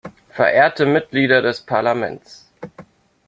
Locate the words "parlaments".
1.61-2.49